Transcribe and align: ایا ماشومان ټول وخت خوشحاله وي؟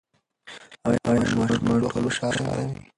ایا 0.87 1.01
ماشومان 1.39 1.49
ټول 1.65 1.81
وخت 1.83 1.97
خوشحاله 2.03 2.41
وي؟ 2.47 2.65